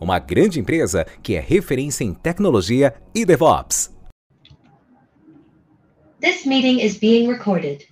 uma 0.00 0.18
grande 0.18 0.60
empresa 0.60 1.06
que 1.22 1.34
é 1.34 1.40
referência 1.40 2.04
em 2.04 2.14
tecnologia 2.14 2.94
e 3.14 3.24
DevOps. 3.24 3.96
This 6.20 6.44
meeting 6.44 6.80
is 6.80 6.98
being 6.98 7.28
recorded. 7.28 7.87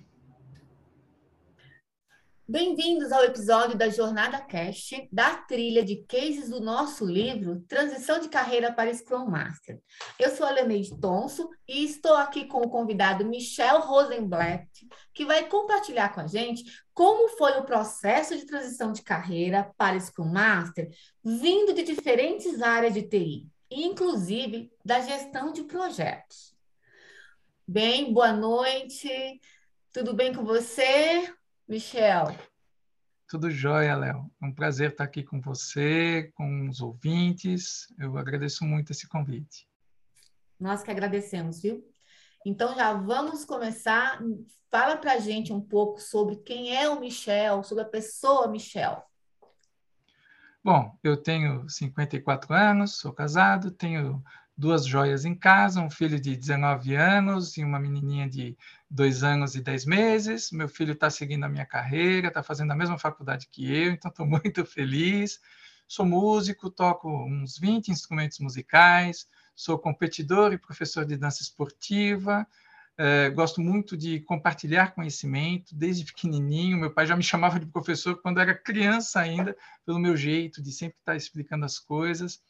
Bem-vindos 2.48 3.10
ao 3.10 3.24
episódio 3.24 3.76
da 3.76 3.88
Jornada 3.88 4.40
Cast, 4.40 5.08
da 5.10 5.34
trilha 5.34 5.84
de 5.84 6.04
cases 6.04 6.48
do 6.48 6.60
nosso 6.60 7.04
livro 7.04 7.64
Transição 7.66 8.20
de 8.20 8.28
Carreira 8.28 8.72
para 8.72 8.94
Scrum 8.94 9.26
Master. 9.26 9.80
Eu 10.16 10.30
sou 10.30 10.46
a 10.46 10.50
Leneide 10.50 10.96
Tonso 11.00 11.50
e 11.66 11.84
estou 11.84 12.14
aqui 12.14 12.44
com 12.44 12.58
o 12.58 12.70
convidado 12.70 13.24
Michel 13.24 13.80
Rosenblatt, 13.80 14.68
que 15.12 15.24
vai 15.24 15.48
compartilhar 15.48 16.14
com 16.14 16.20
a 16.20 16.28
gente 16.28 16.62
como 16.94 17.30
foi 17.30 17.58
o 17.58 17.64
processo 17.64 18.36
de 18.36 18.46
transição 18.46 18.92
de 18.92 19.02
carreira 19.02 19.68
para 19.76 19.98
Scrum 19.98 20.30
Master, 20.30 20.88
vindo 21.24 21.72
de 21.72 21.82
diferentes 21.82 22.62
áreas 22.62 22.94
de 22.94 23.02
TI, 23.02 23.48
inclusive 23.68 24.70
da 24.84 25.00
gestão 25.00 25.50
de 25.50 25.64
projetos. 25.64 26.54
Bem, 27.66 28.12
boa 28.12 28.32
noite. 28.32 29.40
Tudo 29.92 30.14
bem 30.14 30.32
com 30.32 30.44
você? 30.44 31.28
Michel. 31.68 32.26
Tudo 33.28 33.50
jóia, 33.50 33.96
Léo. 33.96 34.30
É 34.40 34.46
um 34.46 34.54
prazer 34.54 34.92
estar 34.92 35.04
aqui 35.04 35.24
com 35.24 35.40
você, 35.40 36.30
com 36.34 36.68
os 36.68 36.80
ouvintes. 36.80 37.92
Eu 37.98 38.16
agradeço 38.16 38.64
muito 38.64 38.92
esse 38.92 39.08
convite. 39.08 39.68
Nós 40.60 40.82
que 40.82 40.90
agradecemos, 40.90 41.60
viu? 41.60 41.84
Então 42.44 42.74
já 42.76 42.92
vamos 42.92 43.44
começar. 43.44 44.20
Fala 44.70 44.96
para 44.96 45.14
a 45.14 45.18
gente 45.18 45.52
um 45.52 45.60
pouco 45.60 46.00
sobre 46.00 46.36
quem 46.36 46.76
é 46.76 46.88
o 46.88 47.00
Michel, 47.00 47.64
sobre 47.64 47.82
a 47.82 47.88
pessoa 47.88 48.46
Michel. 48.46 49.02
Bom, 50.62 50.96
eu 51.02 51.16
tenho 51.16 51.68
54 51.68 52.54
anos, 52.54 52.98
sou 52.98 53.12
casado, 53.12 53.70
tenho 53.70 54.22
duas 54.56 54.86
joias 54.86 55.24
em 55.24 55.34
casa, 55.34 55.82
um 55.82 55.90
filho 55.90 56.18
de 56.18 56.34
19 56.34 56.94
anos 56.94 57.56
e 57.58 57.62
uma 57.64 57.78
menininha 57.78 58.28
de 58.28 58.56
dois 58.90 59.22
anos 59.22 59.54
e 59.54 59.60
dez 59.60 59.84
meses. 59.84 60.50
Meu 60.50 60.68
filho 60.68 60.92
está 60.92 61.10
seguindo 61.10 61.44
a 61.44 61.48
minha 61.48 61.66
carreira, 61.66 62.28
está 62.28 62.42
fazendo 62.42 62.72
a 62.72 62.76
mesma 62.76 62.98
faculdade 62.98 63.48
que 63.50 63.70
eu, 63.70 63.92
então 63.92 64.10
estou 64.10 64.24
muito 64.26 64.64
feliz. 64.64 65.40
Sou 65.86 66.06
músico, 66.06 66.70
toco 66.70 67.08
uns 67.26 67.58
20 67.58 67.88
instrumentos 67.88 68.38
musicais, 68.40 69.28
sou 69.54 69.78
competidor 69.78 70.52
e 70.52 70.58
professor 70.58 71.04
de 71.04 71.16
dança 71.16 71.42
esportiva. 71.42 72.46
É, 72.98 73.28
gosto 73.28 73.60
muito 73.60 73.94
de 73.94 74.20
compartilhar 74.20 74.94
conhecimento 74.94 75.74
desde 75.74 76.06
pequenininho. 76.06 76.78
Meu 76.78 76.90
pai 76.90 77.06
já 77.06 77.14
me 77.14 77.22
chamava 77.24 77.60
de 77.60 77.66
professor 77.66 78.20
quando 78.22 78.40
era 78.40 78.54
criança 78.54 79.20
ainda, 79.20 79.54
pelo 79.84 79.98
meu 79.98 80.16
jeito 80.16 80.62
de 80.62 80.72
sempre 80.72 80.96
estar 80.98 81.14
explicando 81.14 81.66
as 81.66 81.78
coisas 81.78 82.40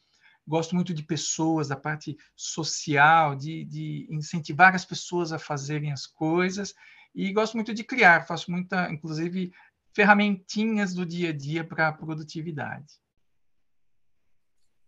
gosto 0.46 0.74
muito 0.74 0.94
de 0.94 1.02
pessoas, 1.02 1.68
da 1.68 1.76
parte 1.76 2.16
social, 2.34 3.34
de, 3.34 3.64
de, 3.64 4.06
incentivar 4.10 4.74
as 4.74 4.84
pessoas 4.84 5.32
a 5.32 5.38
fazerem 5.38 5.92
as 5.92 6.06
coisas, 6.06 6.74
e 7.14 7.32
gosto 7.32 7.54
muito 7.54 7.74
de 7.74 7.82
criar, 7.82 8.26
faço 8.26 8.50
muita, 8.50 8.90
inclusive, 8.90 9.52
ferramentinhas 9.94 10.94
do 10.94 11.04
dia 11.04 11.30
a 11.30 11.32
dia 11.32 11.64
para 11.64 11.88
a 11.88 11.92
produtividade. 11.92 13.00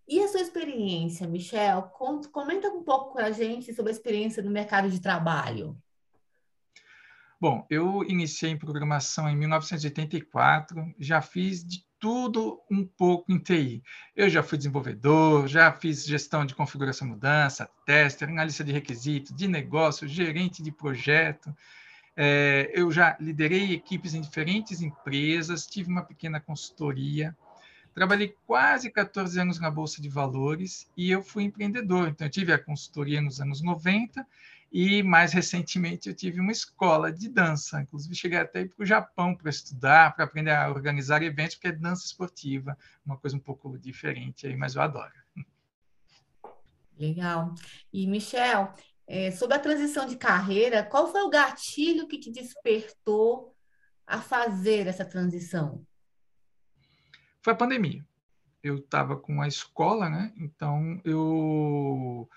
E 0.06 0.20
a 0.20 0.28
sua 0.28 0.40
experiência, 0.40 1.26
Michel? 1.26 1.82
Comenta 2.32 2.68
um 2.68 2.82
pouco 2.82 3.12
com 3.12 3.18
a 3.18 3.30
gente 3.30 3.74
sobre 3.74 3.90
a 3.90 3.94
experiência 3.94 4.42
no 4.42 4.50
mercado 4.50 4.90
de 4.90 5.00
trabalho. 5.00 5.76
Bom, 7.40 7.64
eu 7.70 8.02
iniciei 8.04 8.50
em 8.50 8.58
programação 8.58 9.28
em 9.28 9.36
1984, 9.36 10.94
já 10.98 11.22
fiz 11.22 11.64
de 11.64 11.84
tudo 12.00 12.60
um 12.70 12.84
pouco 12.84 13.32
em 13.32 13.38
TI. 13.38 13.82
Eu 14.14 14.28
já 14.28 14.42
fui 14.42 14.58
desenvolvedor, 14.58 15.48
já 15.48 15.72
fiz 15.72 16.04
gestão 16.04 16.44
de 16.44 16.54
configuração 16.54 17.08
mudança, 17.08 17.68
tester, 17.84 18.28
analista 18.28 18.62
de 18.62 18.72
requisito, 18.72 19.34
de 19.34 19.48
negócio, 19.48 20.06
gerente 20.06 20.62
de 20.62 20.70
projeto. 20.70 21.54
É, 22.16 22.70
eu 22.74 22.90
já 22.90 23.16
liderei 23.20 23.72
equipes 23.72 24.14
em 24.14 24.20
diferentes 24.20 24.80
empresas, 24.80 25.66
tive 25.66 25.90
uma 25.90 26.02
pequena 26.02 26.40
consultoria, 26.40 27.36
trabalhei 27.94 28.34
quase 28.46 28.90
14 28.90 29.40
anos 29.40 29.58
na 29.58 29.70
Bolsa 29.70 30.00
de 30.00 30.08
Valores 30.08 30.90
e 30.96 31.10
eu 31.10 31.22
fui 31.22 31.44
empreendedor. 31.44 32.08
Então, 32.08 32.26
eu 32.26 32.30
tive 32.30 32.52
a 32.52 32.58
consultoria 32.58 33.20
nos 33.20 33.40
anos 33.40 33.60
90 33.60 34.26
e 34.70 35.02
mais 35.02 35.32
recentemente 35.32 36.08
eu 36.08 36.14
tive 36.14 36.40
uma 36.40 36.52
escola 36.52 37.10
de 37.10 37.28
dança, 37.28 37.80
inclusive 37.80 38.14
cheguei 38.14 38.38
até 38.38 38.66
para 38.66 38.82
o 38.82 38.86
Japão 38.86 39.34
para 39.34 39.48
estudar, 39.48 40.14
para 40.14 40.24
aprender 40.24 40.50
a 40.50 40.68
organizar 40.68 41.22
eventos, 41.22 41.54
porque 41.54 41.68
é 41.68 41.72
dança 41.72 42.04
esportiva, 42.04 42.76
uma 43.04 43.16
coisa 43.16 43.36
um 43.36 43.40
pouco 43.40 43.78
diferente 43.78 44.46
aí, 44.46 44.56
mas 44.56 44.74
eu 44.74 44.82
adoro. 44.82 45.12
Legal. 46.98 47.54
E 47.92 48.06
Michel, 48.06 48.74
é, 49.06 49.30
sobre 49.30 49.56
a 49.56 49.60
transição 49.60 50.04
de 50.04 50.16
carreira, 50.16 50.82
qual 50.82 51.10
foi 51.10 51.22
o 51.22 51.30
gatilho 51.30 52.06
que 52.06 52.18
te 52.18 52.30
despertou 52.30 53.56
a 54.06 54.20
fazer 54.20 54.86
essa 54.86 55.04
transição? 55.04 55.86
Foi 57.40 57.52
a 57.52 57.56
pandemia. 57.56 58.04
Eu 58.62 58.76
estava 58.78 59.16
com 59.16 59.40
a 59.40 59.48
escola, 59.48 60.10
né? 60.10 60.34
Então 60.36 61.00
eu 61.04 62.28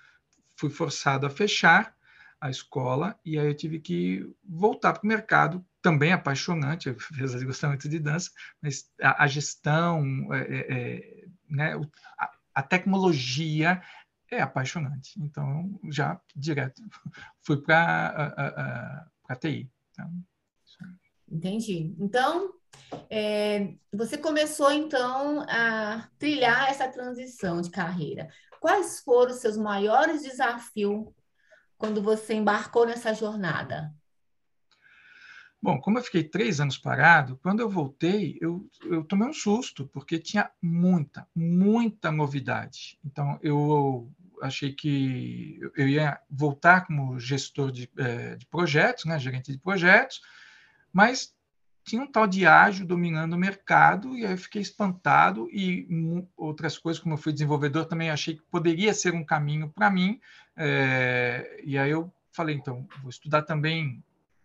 fui 0.54 0.70
forçado 0.70 1.26
a 1.26 1.30
fechar 1.30 1.94
a 2.42 2.50
escola 2.50 3.16
e 3.24 3.38
aí 3.38 3.46
eu 3.46 3.54
tive 3.54 3.78
que 3.78 4.28
voltar 4.42 4.94
para 4.94 5.04
o 5.04 5.06
mercado 5.06 5.64
também 5.80 6.12
apaixonante, 6.12 6.90
apesar 6.90 7.38
de 7.38 7.44
gostar 7.44 7.68
muito 7.68 7.88
de 7.88 8.00
dança, 8.00 8.32
mas 8.60 8.90
a, 9.00 9.22
a 9.22 9.26
gestão, 9.28 10.04
é, 10.34 10.40
é, 10.40 10.72
é 10.72 11.24
né, 11.48 11.80
a, 12.18 12.32
a, 12.56 12.62
tecnologia 12.62 13.80
é 14.28 14.40
apaixonante. 14.40 15.12
Então, 15.20 15.78
já 15.88 16.20
direto 16.34 16.82
fui 17.42 17.62
para 17.62 19.06
a 19.28 19.36
TI. 19.36 19.70
Então, 19.92 20.24
Entendi. 21.30 21.94
Então, 21.98 22.52
é, 23.08 23.72
você 23.92 24.18
começou, 24.18 24.70
então, 24.72 25.46
a 25.48 26.08
trilhar 26.18 26.70
essa 26.70 26.88
transição 26.88 27.60
de 27.60 27.70
carreira. 27.70 28.28
Quais 28.60 29.00
foram 29.00 29.32
os 29.32 29.38
seus 29.38 29.56
maiores 29.56 30.22
desafios 30.22 31.06
quando 31.82 32.00
você 32.00 32.34
embarcou 32.34 32.86
nessa 32.86 33.12
jornada? 33.12 33.92
Bom, 35.60 35.80
como 35.80 35.98
eu 35.98 36.02
fiquei 36.04 36.22
três 36.22 36.60
anos 36.60 36.78
parado, 36.78 37.36
quando 37.42 37.58
eu 37.58 37.68
voltei, 37.68 38.38
eu, 38.40 38.70
eu 38.84 39.02
tomei 39.02 39.28
um 39.28 39.32
susto, 39.32 39.88
porque 39.88 40.16
tinha 40.16 40.48
muita, 40.62 41.26
muita 41.34 42.12
novidade. 42.12 43.00
Então, 43.04 43.36
eu 43.42 44.08
achei 44.40 44.72
que 44.72 45.58
eu 45.76 45.88
ia 45.88 46.20
voltar 46.30 46.86
como 46.86 47.18
gestor 47.18 47.72
de, 47.72 47.90
é, 47.98 48.36
de 48.36 48.46
projetos, 48.46 49.04
né, 49.04 49.18
gerente 49.18 49.50
de 49.50 49.58
projetos, 49.58 50.20
mas 50.92 51.34
tinha 51.84 52.02
um 52.02 52.06
tal 52.06 52.26
de 52.26 52.46
ágil 52.46 52.86
dominando 52.86 53.34
o 53.34 53.38
mercado 53.38 54.16
e 54.16 54.24
aí 54.24 54.32
eu 54.32 54.38
fiquei 54.38 54.62
espantado 54.62 55.48
e 55.50 55.86
outras 56.36 56.78
coisas, 56.78 57.02
como 57.02 57.14
eu 57.14 57.18
fui 57.18 57.32
desenvolvedor, 57.32 57.86
também 57.86 58.10
achei 58.10 58.36
que 58.36 58.42
poderia 58.42 58.94
ser 58.94 59.14
um 59.14 59.24
caminho 59.24 59.68
para 59.68 59.90
mim. 59.90 60.20
É, 60.56 61.60
e 61.64 61.76
aí 61.76 61.90
eu 61.90 62.12
falei, 62.30 62.54
então, 62.54 62.86
vou 63.00 63.10
estudar 63.10 63.42
também 63.42 64.02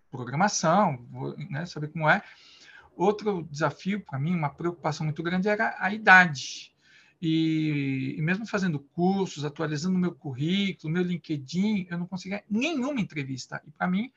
programação, 0.10 1.06
vou 1.12 1.38
né, 1.38 1.66
saber 1.66 1.90
como 1.90 2.10
é. 2.10 2.22
Outro 2.96 3.48
desafio 3.52 4.02
para 4.02 4.18
mim, 4.18 4.36
uma 4.36 4.50
preocupação 4.50 5.06
muito 5.06 5.22
grande, 5.22 5.48
era 5.48 5.76
a 5.80 5.94
idade. 5.94 6.74
E, 7.22 8.16
e, 8.18 8.22
mesmo 8.22 8.46
fazendo 8.46 8.80
cursos, 8.80 9.46
atualizando 9.46 9.98
meu 9.98 10.14
currículo, 10.14 10.94
meu 10.94 11.04
LinkedIn, 11.04 11.88
eu 11.90 11.98
não 11.98 12.08
conseguia 12.08 12.44
nenhuma 12.50 13.00
entrevista. 13.00 13.62
E 13.66 13.72
para 13.72 13.88
mim, 13.88 14.12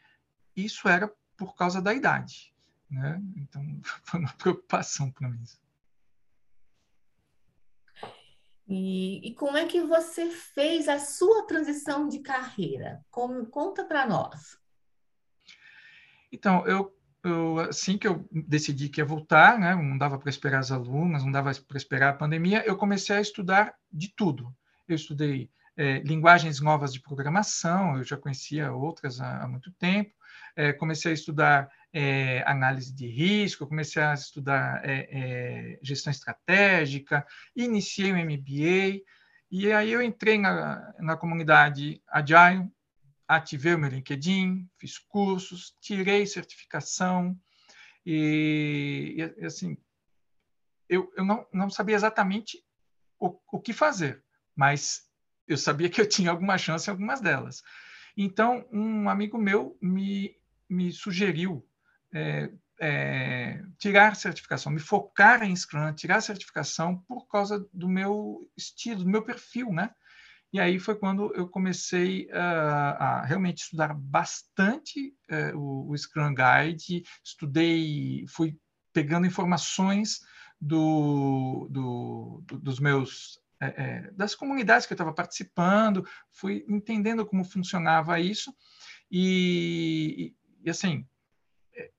isso 0.56 0.88
era 0.88 1.10
por 1.36 1.54
causa 1.54 1.80
da 1.80 1.94
idade. 1.94 2.52
Né? 2.90 3.22
Então, 3.36 3.62
foi 4.04 4.20
uma 4.20 4.32
preocupação 4.34 5.10
para 5.10 5.28
mim. 5.28 5.44
E, 8.66 9.28
e, 9.28 9.34
como 9.34 9.56
é 9.56 9.66
que 9.66 9.82
você 9.82 10.30
fez 10.30 10.88
a 10.88 10.98
sua 11.00 11.44
transição 11.44 12.06
de 12.06 12.20
carreira? 12.20 13.04
Como, 13.10 13.44
conta 13.46 13.84
para 13.84 14.06
nós. 14.06 14.56
Então, 16.30 16.64
eu, 16.64 16.96
eu, 17.24 17.58
assim 17.58 17.98
que 17.98 18.06
eu 18.06 18.28
decidi 18.30 18.88
que 18.88 19.00
ia 19.00 19.04
voltar, 19.04 19.58
né, 19.58 19.74
não 19.74 19.98
dava 19.98 20.20
para 20.20 20.30
esperar 20.30 20.60
as 20.60 20.70
alunas, 20.70 21.24
não 21.24 21.32
dava 21.32 21.52
para 21.66 21.76
esperar 21.76 22.10
a 22.10 22.16
pandemia, 22.16 22.64
eu 22.64 22.76
comecei 22.76 23.16
a 23.16 23.20
estudar 23.20 23.74
de 23.92 24.08
tudo. 24.14 24.54
Eu 24.86 24.94
estudei 24.94 25.50
é, 25.76 25.98
linguagens 26.00 26.60
novas 26.60 26.92
de 26.92 27.00
programação, 27.00 27.98
eu 27.98 28.04
já 28.04 28.16
conhecia 28.16 28.72
outras 28.72 29.20
há, 29.20 29.42
há 29.42 29.48
muito 29.48 29.72
tempo. 29.72 30.14
É, 30.54 30.72
comecei 30.72 31.10
a 31.10 31.14
estudar 31.14 31.68
é, 31.92 32.42
análise 32.46 32.94
de 32.94 33.06
risco, 33.06 33.66
comecei 33.66 34.02
a 34.02 34.14
estudar 34.14 34.80
é, 34.84 35.08
é, 35.10 35.78
gestão 35.82 36.10
estratégica, 36.10 37.26
iniciei 37.54 38.12
o 38.12 38.16
MBA, 38.16 39.02
e 39.50 39.72
aí 39.72 39.90
eu 39.90 40.00
entrei 40.00 40.38
na, 40.38 40.94
na 40.98 41.16
comunidade 41.16 42.00
Agile, 42.08 42.70
ativei 43.26 43.74
o 43.74 43.78
meu 43.78 43.90
LinkedIn, 43.90 44.68
fiz 44.78 44.98
cursos, 44.98 45.76
tirei 45.80 46.26
certificação, 46.26 47.36
e, 48.06 49.16
e 49.38 49.44
assim, 49.44 49.76
eu, 50.88 51.12
eu 51.16 51.24
não, 51.24 51.46
não 51.52 51.70
sabia 51.70 51.96
exatamente 51.96 52.64
o, 53.18 53.38
o 53.52 53.60
que 53.60 53.72
fazer, 53.72 54.24
mas 54.54 55.08
eu 55.46 55.56
sabia 55.56 55.90
que 55.90 56.00
eu 56.00 56.08
tinha 56.08 56.30
alguma 56.30 56.56
chance 56.56 56.88
em 56.88 56.92
algumas 56.92 57.20
delas. 57.20 57.62
Então, 58.16 58.66
um 58.72 59.08
amigo 59.08 59.38
meu 59.38 59.76
me, 59.80 60.36
me 60.68 60.92
sugeriu 60.92 61.66
é, 62.12 62.50
é, 62.80 63.62
tirar 63.78 64.16
certificação, 64.16 64.72
me 64.72 64.80
focar 64.80 65.42
em 65.42 65.54
Scrum, 65.54 65.92
tirar 65.92 66.20
certificação 66.20 66.96
por 67.06 67.28
causa 67.28 67.66
do 67.72 67.88
meu 67.88 68.40
estilo, 68.56 69.04
do 69.04 69.10
meu 69.10 69.22
perfil, 69.22 69.70
né? 69.72 69.90
E 70.52 70.58
aí 70.58 70.80
foi 70.80 70.96
quando 70.96 71.32
eu 71.34 71.48
comecei 71.48 72.26
uh, 72.26 72.96
a 72.98 73.24
realmente 73.24 73.62
estudar 73.62 73.94
bastante 73.94 75.14
uh, 75.30 75.56
o, 75.56 75.90
o, 75.90 75.96
Scrum 75.96 76.34
Guide, 76.34 77.04
estudei, 77.22 78.24
fui 78.28 78.58
pegando 78.92 79.26
informações 79.26 80.20
do, 80.60 81.68
do, 81.70 82.42
do 82.46 82.58
dos 82.58 82.80
meus 82.80 83.38
é, 83.60 83.66
é, 83.66 84.10
das 84.12 84.34
comunidades 84.34 84.86
que 84.86 84.92
eu 84.92 84.96
estava 84.96 85.12
participando, 85.12 86.04
fui 86.32 86.64
entendendo 86.68 87.24
como 87.24 87.44
funcionava 87.44 88.18
isso 88.18 88.52
e, 89.10 90.34
e, 90.62 90.66
e 90.66 90.70
assim 90.70 91.06
é, 91.80 91.90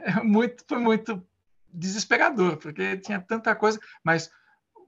muito, 0.22 0.64
foi 0.68 0.78
muito 0.78 1.26
desesperador 1.72 2.58
porque 2.58 2.98
tinha 2.98 3.20
tanta 3.20 3.54
coisa, 3.54 3.80
mas 4.04 4.30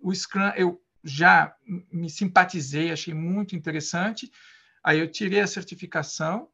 o 0.00 0.14
Scrum 0.14 0.52
eu 0.56 0.81
já 1.02 1.55
me 1.93 2.08
simpatizei, 2.08 2.91
achei 2.91 3.12
muito 3.12 3.55
interessante. 3.55 4.31
Aí 4.82 4.99
eu 4.99 5.11
tirei 5.11 5.41
a 5.41 5.46
certificação 5.46 6.49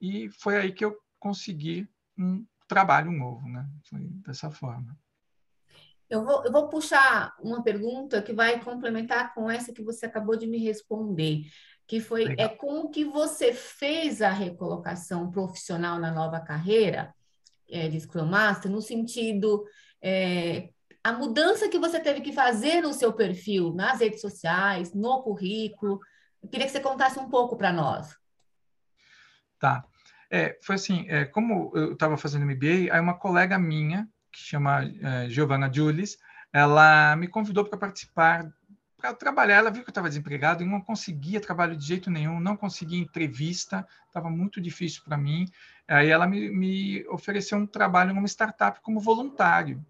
e 0.00 0.28
foi 0.40 0.56
aí 0.56 0.72
que 0.72 0.84
eu 0.84 0.96
consegui 1.18 1.88
um 2.18 2.44
trabalho 2.66 3.12
novo, 3.12 3.48
né? 3.48 3.68
Foi 3.88 4.00
dessa 4.26 4.50
forma. 4.50 4.96
Eu 6.10 6.24
vou, 6.24 6.44
eu 6.44 6.52
vou 6.52 6.68
puxar 6.68 7.34
uma 7.40 7.62
pergunta 7.62 8.20
que 8.20 8.32
vai 8.32 8.62
complementar 8.62 9.32
com 9.34 9.50
essa 9.50 9.72
que 9.72 9.82
você 9.82 10.06
acabou 10.06 10.36
de 10.36 10.46
me 10.46 10.58
responder, 10.58 11.42
que 11.86 12.00
foi 12.00 12.24
Legal. 12.24 12.46
é 12.46 12.48
como 12.48 12.90
que 12.90 13.04
você 13.04 13.54
fez 13.54 14.20
a 14.20 14.30
recolocação 14.30 15.30
profissional 15.30 15.98
na 15.98 16.10
nova 16.10 16.40
carreira 16.40 17.14
é, 17.72 17.88
de 17.88 17.98
Scrum 18.00 18.26
Master, 18.26 18.70
no 18.70 18.80
sentido 18.80 19.64
é, 20.00 20.68
a 21.02 21.12
mudança 21.12 21.68
que 21.68 21.78
você 21.78 21.98
teve 21.98 22.20
que 22.20 22.32
fazer 22.32 22.80
no 22.80 22.92
seu 22.92 23.12
perfil, 23.12 23.74
nas 23.74 24.00
redes 24.00 24.20
sociais, 24.20 24.94
no 24.94 25.22
currículo. 25.22 25.98
Eu 26.42 26.48
queria 26.48 26.66
que 26.66 26.72
você 26.72 26.80
contasse 26.80 27.18
um 27.18 27.28
pouco 27.28 27.56
para 27.56 27.72
nós. 27.72 28.16
Tá. 29.58 29.84
É, 30.30 30.58
foi 30.62 30.76
assim, 30.76 31.06
é, 31.08 31.24
como 31.24 31.72
eu 31.74 31.92
estava 31.92 32.16
fazendo 32.16 32.46
MBA, 32.46 32.92
aí 32.92 33.00
uma 33.00 33.18
colega 33.18 33.58
minha 33.58 34.08
que 34.32 34.40
chama 34.40 34.84
é, 34.84 35.28
Giovanna 35.28 35.70
Julis, 35.70 36.16
ela 36.52 37.14
me 37.16 37.28
convidou 37.28 37.64
para 37.64 37.78
participar, 37.78 38.50
para 39.02 39.12
trabalhar. 39.12 39.56
Ela 39.56 39.70
viu 39.70 39.82
que 39.82 39.88
eu 39.88 39.92
estava 39.92 40.08
desempregado 40.08 40.62
e 40.62 40.66
não 40.66 40.80
conseguia 40.80 41.40
trabalho 41.40 41.76
de 41.76 41.84
jeito 41.84 42.08
nenhum, 42.08 42.38
não 42.38 42.56
conseguia 42.56 43.00
entrevista, 43.00 43.86
estava 44.06 44.30
muito 44.30 44.60
difícil 44.60 45.02
para 45.04 45.18
mim. 45.18 45.48
Aí 45.88 46.08
ela 46.08 46.26
me, 46.26 46.48
me 46.48 47.06
ofereceu 47.08 47.58
um 47.58 47.66
trabalho 47.66 48.14
numa 48.14 48.28
startup 48.28 48.80
como 48.80 49.00
voluntário. 49.00 49.84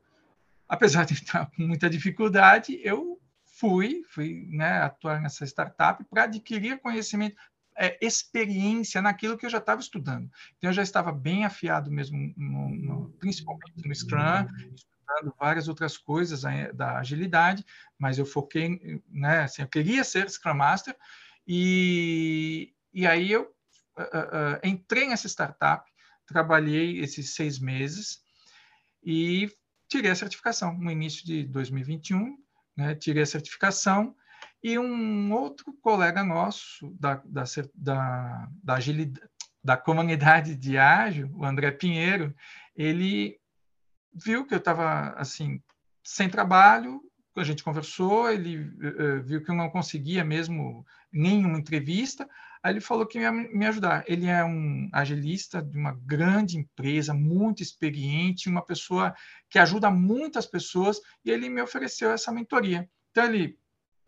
Apesar 0.67 1.05
de 1.05 1.13
estar 1.13 1.47
com 1.51 1.63
muita 1.63 1.91
dificuldade, 1.91 2.81
eu 2.83 3.21
fui, 3.45 4.03
fui 4.09 4.49
né, 4.51 4.81
atuar 4.81 5.21
nessa 5.21 5.45
startup 5.45 6.03
para 6.05 6.25
adquirir 6.25 6.81
conhecimento, 6.81 7.37
é, 7.77 7.99
experiência 8.05 9.03
naquilo 9.03 9.37
que 9.37 9.45
eu 9.45 9.51
já 9.51 9.59
estava 9.59 9.81
estudando. 9.81 10.31
Então, 10.57 10.71
eu 10.71 10.75
já 10.75 10.83
estava 10.83 11.13
bem 11.13 11.45
afiado 11.45 11.91
mesmo, 11.91 12.33
no, 12.37 12.69
no, 12.71 13.11
principalmente 13.19 13.87
no 13.87 13.95
Scrum, 13.95 14.47
várias 15.39 15.69
outras 15.69 15.97
coisas 15.97 16.43
da 16.75 16.99
agilidade, 16.99 17.65
mas 17.99 18.19
eu 18.19 18.27
foquei, 18.27 19.01
né, 19.09 19.43
assim, 19.43 19.63
eu 19.63 19.69
queria 19.69 20.05
ser 20.05 20.29
Scrum 20.29 20.55
Master, 20.55 20.97
e, 21.47 22.73
e 22.93 23.07
aí 23.07 23.31
eu 23.31 23.43
uh, 23.43 24.03
uh, 24.03 24.61
entrei 24.63 25.09
nessa 25.09 25.29
startup, 25.29 25.91
trabalhei 26.27 27.01
esses 27.01 27.35
seis 27.35 27.59
meses 27.59 28.23
e 29.03 29.51
tirei 29.89 30.11
a 30.11 30.17
certificação. 30.17 30.73
No 30.79 30.91
início 30.91 31.27
de 31.27 31.45
2021, 31.45 32.37
né, 32.77 32.95
tirei 32.95 33.23
a 33.23 33.27
certificação 33.27 34.15
e 34.63 34.79
um 34.79 35.33
outro 35.33 35.73
colega 35.83 36.23
nosso 36.23 36.95
da, 36.99 37.21
da, 37.25 37.45
da, 37.75 38.49
da, 38.63 38.75
agilidade, 38.75 39.29
da 39.63 39.77
comunidade 39.77 40.57
de 40.57 40.79
ágil, 40.79 41.31
o 41.35 41.45
André 41.45 41.71
Pinheiro, 41.73 42.35
ele 42.75 43.39
viu 44.13 44.47
que 44.47 44.55
eu 44.55 44.59
estava 44.59 45.11
assim 45.17 45.61
sem 46.05 46.29
trabalho, 46.29 47.01
a 47.41 47.45
gente 47.45 47.65
conversou, 47.65 48.31
ele 48.31 48.59
uh, 48.59 49.23
viu 49.23 49.43
que 49.43 49.51
eu 49.51 49.55
não 49.55 49.71
conseguia 49.71 50.25
mesmo 50.25 50.85
nenhuma 51.11 51.59
entrevista, 51.59 52.29
aí 52.63 52.73
ele 52.73 52.81
falou 52.81 53.07
que 53.07 53.19
ia 53.19 53.33
me 53.33 53.67
ajudar. 53.67 54.05
Ele 54.07 54.27
é 54.27 54.45
um 54.45 54.89
agilista 54.93 55.63
de 55.63 55.77
uma 55.77 55.93
grande 56.05 56.59
empresa, 56.59 57.15
muito 57.15 57.63
experiente, 57.63 58.49
uma 58.49 58.65
pessoa 58.65 59.15
que 59.49 59.59
ajuda 59.59 59.91
muitas 59.91 60.47
pessoas, 60.47 61.01
e 61.25 61.31
ele 61.31 61.49
me 61.49 61.63
ofereceu 61.63 62.11
essa 62.11 62.31
mentoria. 62.31 62.89
Então, 63.11 63.25
ele 63.25 63.59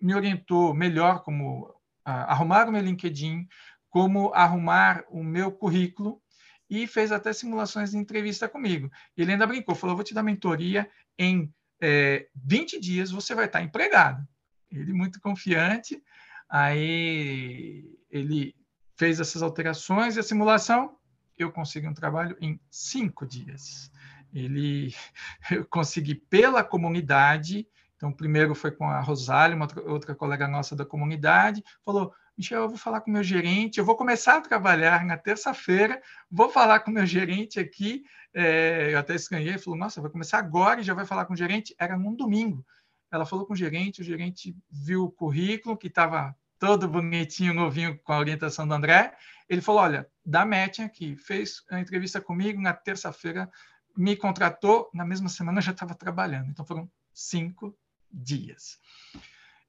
me 0.01 0.15
orientou 0.15 0.75
melhor 0.75 1.23
como 1.23 1.67
uh, 1.67 1.75
arrumar 2.05 2.69
o 2.69 2.73
meu 2.73 2.83
LinkedIn, 2.83 3.49
como 3.89 4.35
arrumar 4.35 5.05
o 5.09 5.23
meu 5.23 5.51
currículo 5.51 6.21
e 6.69 6.87
fez 6.87 7.13
até 7.13 7.33
simulações 7.33 7.91
de 7.91 7.97
entrevista 7.97 8.49
comigo. 8.49 8.91
Ele 9.17 9.33
ainda 9.33 9.47
brincou, 9.47 9.75
falou: 9.75 9.97
vou 9.97 10.05
te 10.05 10.15
dar 10.15 10.23
mentoria 10.23 10.89
em 11.19 11.53
é, 11.81 12.29
20 12.35 12.81
dias, 12.81 13.11
você 13.11 13.35
vai 13.35 13.47
estar 13.47 13.63
empregado. 13.63 14.27
Ele 14.71 14.93
muito 14.93 15.21
confiante, 15.21 16.03
aí 16.49 17.85
ele 18.11 18.55
fez 18.97 19.21
essas 19.21 19.43
alterações 19.43 20.17
e 20.17 20.21
a 20.21 20.23
simulação, 20.23 20.97
eu 21.37 21.53
consegui 21.53 21.89
um 21.89 21.95
trabalho 21.95 22.37
em 22.41 22.61
cinco 22.71 23.27
dias. 23.27 23.91
Ele, 24.33 24.95
eu 25.51 25.65
consegui 25.67 26.15
pela 26.15 26.65
comunidade 26.65 27.67
então, 28.05 28.13
primeiro 28.13 28.55
foi 28.55 28.71
com 28.71 28.87
a 28.87 29.01
Rosália, 29.01 29.57
uma 29.57 29.67
outra 29.87 30.15
colega 30.15 30.47
nossa 30.47 30.77
da 30.77 30.85
comunidade, 30.85 31.65
falou: 31.83 32.13
Michel, 32.37 32.63
eu 32.63 32.69
vou 32.69 32.77
falar 32.77 33.01
com 33.01 33.11
o 33.11 33.13
meu 33.13 33.23
gerente, 33.23 33.79
eu 33.79 33.85
vou 33.85 33.97
começar 33.97 34.39
a 34.39 34.41
trabalhar 34.41 35.05
na 35.05 35.17
terça-feira, 35.17 36.03
vou 36.29 36.49
falar 36.51 36.81
com 36.81 36.91
o 36.91 36.95
meu 36.95 37.07
gerente 37.07 37.61
aqui. 37.61 38.03
É, 38.35 38.91
eu 38.93 38.99
até 38.99 39.15
estranhei, 39.15 39.57
falou: 39.57 39.79
Nossa, 39.79 40.01
vai 40.01 40.11
começar 40.11 40.39
agora 40.39 40.81
e 40.81 40.85
já 40.85 40.95
vai 40.95 41.07
falar 41.07 41.27
com 41.27 41.35
o 41.35 41.37
gerente? 41.37 41.75
Era 41.79 41.97
num 41.97 42.15
domingo. 42.15 42.67
Ela 43.13 43.25
falou 43.25 43.47
com 43.47 43.53
o 43.53 43.57
gerente, 43.57 44.01
o 44.01 44.05
gerente 44.05 44.57
viu 44.69 45.05
o 45.05 45.11
currículo, 45.11 45.77
que 45.77 45.87
estava 45.87 46.35
todo 46.59 46.89
bonitinho, 46.89 47.55
novinho, 47.55 47.97
com 48.03 48.13
a 48.13 48.19
orientação 48.19 48.67
do 48.67 48.75
André. 48.75 49.17
Ele 49.49 49.61
falou: 49.61 49.83
Olha, 49.83 50.09
da 50.27 50.45
Match 50.45 50.81
aqui, 50.81 51.17
fez 51.17 51.63
a 51.71 51.79
entrevista 51.79 52.21
comigo 52.21 52.61
na 52.61 52.73
terça-feira, 52.73 53.49
me 53.97 54.17
contratou, 54.17 54.91
na 54.93 55.05
mesma 55.05 55.29
semana 55.29 55.61
já 55.61 55.71
estava 55.71 55.95
trabalhando. 55.95 56.51
Então 56.51 56.67
foram 56.67 56.91
cinco 57.13 57.79
dias. 58.11 58.81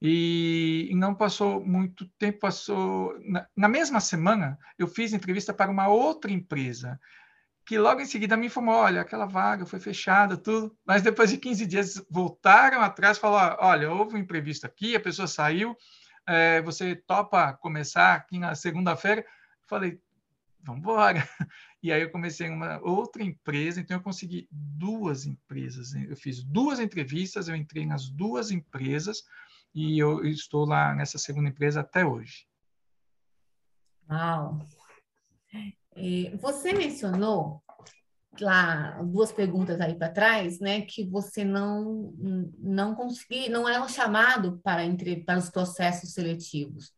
E, 0.08 0.92
não 0.94 1.16
passou 1.16 1.66
muito 1.66 2.08
tempo, 2.20 2.42
passou. 2.42 3.18
Na, 3.28 3.48
na, 3.58 3.68
mesma 3.68 4.00
semana, 4.00 4.56
eu 4.78 4.88
fiz 4.88 5.14
entrevista 5.14 5.52
para 5.52 5.72
uma 5.72 5.88
outra 5.88 6.32
empresa, 6.32 7.00
que 7.66 7.80
logo 7.80 8.00
em 8.00 8.06
seguida 8.06 8.38
me 8.38 8.46
informou: 8.46 8.76
olha, 8.76 9.02
aquela 9.02 9.26
vaga 9.26 9.66
foi 9.66 9.80
fechada, 9.80 10.38
tudo. 10.38 10.78
Mas 10.86 11.02
depois 11.02 11.32
de 11.32 11.38
15 11.38 11.66
dias 11.66 12.06
voltaram 12.08 12.82
atrás 12.82 13.18
falaram: 13.18 13.58
olha, 13.60 13.92
houve 13.92 14.16
um 14.16 14.20
imprevisto 14.20 14.68
aqui, 14.68 14.96
a 14.96 15.00
pessoa 15.00 15.28
saiu, 15.28 15.76
é, 16.28 16.62
você 16.62 16.96
topa 16.96 17.54
começar 17.54 18.14
aqui 18.14 18.38
na 18.38 18.54
segunda-feira? 18.54 19.26
Falei: 19.68 20.00
vamos 20.62 20.82
embora. 20.82 21.28
E 21.84 21.92
aí 21.92 22.02
eu 22.02 22.10
comecei 22.10 22.50
uma 22.50 22.80
outra 22.82 23.22
empresa, 23.22 23.80
então 23.80 23.98
eu 23.98 24.02
consegui 24.02 24.48
duas 24.52 25.28
empresas. 25.28 25.94
Eu 25.94 26.18
fiz 26.18 26.44
duas 26.44 26.80
entrevistas, 26.80 27.48
eu 27.48 27.56
entrei 27.56 27.86
nas 27.86 28.10
duas 28.10 28.50
empresas 28.50 29.22
e 29.76 30.00
eu 30.00 30.26
estou 30.26 30.66
lá 30.66 30.96
nessa 30.96 31.18
segunda 31.18 31.50
empresa 31.50 31.82
até 31.82 32.06
hoje. 32.06 32.48
Uau! 34.10 34.60
Você 36.40 36.74
mencionou 36.74 37.62
lá 38.40 39.02
duas 39.04 39.32
perguntas 39.32 39.80
aí 39.80 39.96
para 39.96 40.12
trás, 40.12 40.60
né, 40.60 40.82
que 40.82 41.04
você 41.04 41.44
não 41.44 42.14
não 42.58 42.96
conseguiu, 42.96 43.52
não 43.52 43.68
era 43.68 43.84
um 43.84 43.88
chamado 43.88 44.60
para 44.64 44.84
entre 44.84 45.24
para 45.24 45.40
os 45.40 45.50
processos 45.50 46.14
seletivos. 46.14 46.94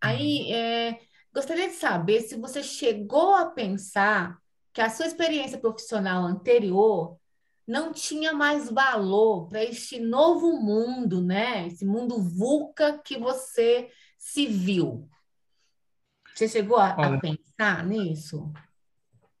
Aí, 0.00 0.44
uhum. 0.44 0.54
é, 0.54 1.00
gostaria 1.34 1.68
de 1.68 1.74
saber 1.74 2.20
se 2.22 2.36
você 2.36 2.62
chegou 2.62 3.34
a 3.34 3.50
pensar 3.50 4.38
que 4.72 4.80
a 4.80 4.90
sua 4.90 5.06
experiência 5.06 5.58
profissional 5.58 6.24
anterior 6.24 7.18
não 7.68 7.92
tinha 7.92 8.32
mais 8.32 8.70
valor 8.70 9.46
para 9.46 9.62
este 9.62 10.00
novo 10.00 10.58
mundo, 10.58 11.22
né? 11.22 11.66
Esse 11.66 11.84
mundo 11.84 12.22
VUCA 12.22 12.98
que 13.04 13.18
você 13.18 13.90
se 14.16 14.46
viu. 14.46 15.06
Você 16.34 16.48
chegou 16.48 16.78
a, 16.78 16.96
Olha, 16.96 17.16
a 17.16 17.20
pensar 17.20 17.86
nisso? 17.86 18.50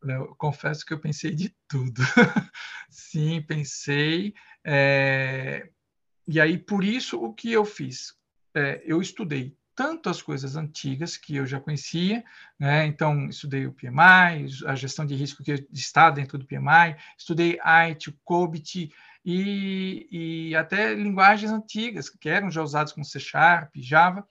Eu 0.02 0.34
confesso 0.36 0.84
que 0.84 0.92
eu 0.92 1.00
pensei 1.00 1.34
de 1.34 1.56
tudo. 1.66 2.02
Sim, 2.90 3.40
pensei. 3.42 4.34
É... 4.62 5.70
E 6.26 6.38
aí, 6.38 6.58
por 6.58 6.84
isso, 6.84 7.18
o 7.18 7.32
que 7.32 7.50
eu 7.50 7.64
fiz? 7.64 8.14
É, 8.54 8.82
eu 8.84 9.00
estudei 9.00 9.56
tanto 9.78 10.10
as 10.10 10.20
coisas 10.20 10.56
antigas 10.56 11.16
que 11.16 11.36
eu 11.36 11.46
já 11.46 11.60
conhecia, 11.60 12.24
né? 12.58 12.84
então 12.84 13.28
estudei 13.28 13.64
o 13.64 13.72
PMI, 13.72 14.64
a 14.66 14.74
gestão 14.74 15.06
de 15.06 15.14
risco 15.14 15.44
que 15.44 15.52
está 15.72 16.10
dentro 16.10 16.36
do 16.36 16.44
PMI, 16.44 16.96
estudei 17.16 17.60
IT, 17.88 18.10
COBIT 18.24 18.92
e, 19.24 20.08
e 20.50 20.56
até 20.56 20.92
linguagens 20.94 21.52
antigas 21.52 22.10
que 22.10 22.28
eram 22.28 22.50
já 22.50 22.60
usadas 22.60 22.92
como 22.92 23.04
C 23.04 23.20
Sharp, 23.20 23.72
Java, 23.76 24.26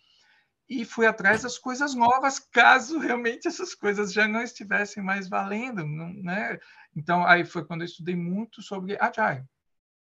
e 0.68 0.84
fui 0.84 1.06
atrás 1.06 1.44
das 1.44 1.58
coisas 1.58 1.96
novas, 1.96 2.40
caso 2.40 3.00
realmente 3.00 3.48
essas 3.48 3.74
coisas 3.74 4.12
já 4.12 4.28
não 4.28 4.42
estivessem 4.42 5.02
mais 5.02 5.30
valendo, 5.30 5.88
né? 5.88 6.60
Então, 6.94 7.26
aí 7.26 7.46
foi 7.46 7.64
quando 7.64 7.84
eu 7.84 7.86
estudei 7.86 8.18
muito 8.18 8.62
sobre 8.62 8.98
Agile. 9.00 9.46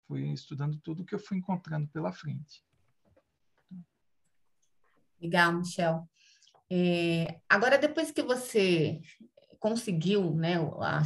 Fui 0.07 0.23
estudando 0.31 0.79
tudo 0.79 1.05
que 1.05 1.13
eu 1.13 1.19
fui 1.19 1.37
encontrando 1.37 1.87
pela 1.89 2.11
frente. 2.11 2.65
Legal, 5.21 5.53
Michel. 5.53 6.07
É, 6.69 7.39
agora, 7.47 7.77
depois 7.77 8.11
que 8.11 8.21
você 8.21 8.99
conseguiu 9.59 10.33
né, 10.33 10.57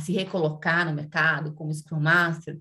se 0.03 0.11
recolocar 0.11 0.85
no 0.85 0.93
mercado 0.93 1.53
como 1.53 1.73
Scrum 1.73 1.99
Master, 1.99 2.59